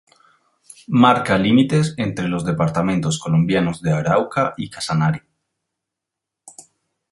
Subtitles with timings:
[1.03, 5.25] Marca límites entre los departamentos colombianos de Arauca y Casanare.